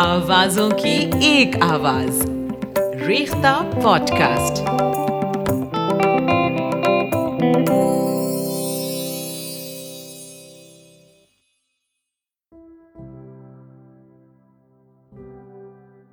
[0.00, 2.30] آوازوں کی ایک آواز۔
[3.06, 4.62] ریختہ پوڈ کاسٹ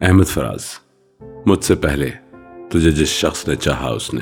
[0.01, 0.65] احمد فراز،
[1.45, 2.09] مجھ سے پہلے
[2.69, 4.21] تجھے جس شخص نے چاہا اس نے۔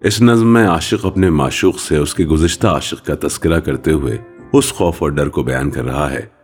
[0.00, 4.18] اس نظم میں عاشق اپنے معشوق سے اس کے گزشتہ عاشق کا تذکرہ کرتے ہوئے
[4.52, 6.37] اس خوف اور ڈر کو بیان کر رہا ہے۔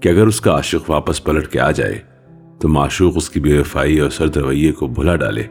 [0.00, 1.98] کہ اگر اس کا عاشق واپس پلٹ کے آ جائے،
[2.60, 5.42] تو معشوق اس کی بے وفائی اور سرد رویے کو بھلا ڈالے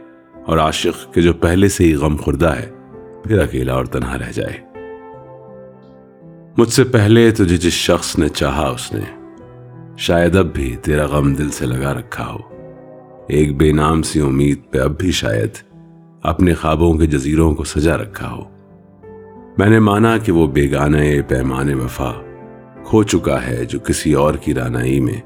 [0.46, 2.70] اور عاشق کے جو پہلے سے ہی غم خوردہ ہے،
[3.24, 4.60] پھر اکیلا اور تنہا رہ جائے۔
[6.58, 9.30] مجھ سے پہلے تجھے جس شخص نے چاہا اس نے،
[9.96, 12.38] شاید اب بھی تیرا غم دل سے لگا رکھا ہو۔
[13.28, 15.50] ایک بے نام سی امید پہ اب بھی شاید
[16.22, 18.42] اپنے خوابوں کے جزیروں کو سجا رکھا ہو۔
[19.58, 22.12] میں نے مانا کہ وہ بیگانے پیمان وفا
[22.86, 25.20] کھو چکا ہے جو کسی اور کی رانائی میں۔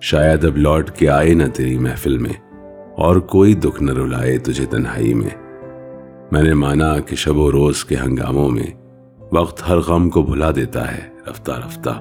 [0.00, 2.32] شاید اب لوٹ کے آئے نہ تیری محفل میں،
[2.96, 5.30] اور کوئی دکھ نہ رلائے تجھے تنہائی میں۔
[6.32, 8.66] میں نے مانا کہ شب و روز کے ہنگاموں میں
[9.32, 12.00] وقت ہر غم کو بھلا دیتا ہے رفتہ رفتہ۔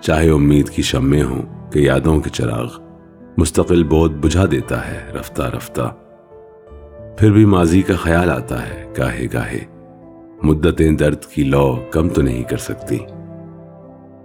[0.00, 2.68] چاہے امید کی شمیں ہوں کہ یادوں کے چراغ
[3.36, 5.94] مستقل بودھ بجھا دیتا ہے رفتہ رفتہ۔
[7.18, 9.58] پھر بھی ماضی کا خیال آتا ہے، گاہے گاہے۔
[10.42, 12.98] مدتیں درد کی لو کم تو نہیں کر سکتی۔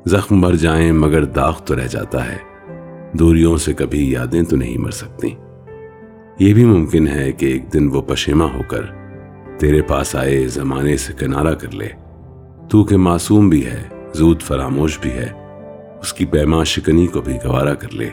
[0.07, 2.37] زخم بھر جائیں مگر داغ تو رہ جاتا ہے۔
[3.13, 5.27] دوریوں سے کبھی یادیں تو نہیں مر سکتی
[6.39, 8.81] یہ بھی ممکن ہے کہ ایک دن وہ پشیما ہو کر
[9.59, 11.87] تیرے پاس آئے زمانے سے کنارہ کر لے۔
[12.69, 15.29] تو کہ معصوم بھی ہے، زود فراموش بھی ہے،
[15.99, 18.09] اس کی پیما شکنی کو بھی گوارا کر لے۔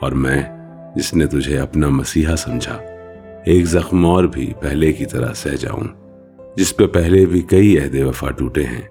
[0.00, 0.42] اور میں،
[0.96, 2.78] جس نے تجھے اپنا مسیحا سمجھا،
[3.44, 5.84] ایک زخم اور بھی پہلے کی طرح سہ جاؤں،
[6.56, 8.82] جس پہ پہلے بھی کئی عہد وفا ٹوٹے ہیں،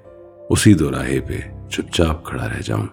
[0.49, 1.37] اسی دو راہے پہ
[1.73, 2.87] چپ چاپ کھڑا رہ جاؤں۔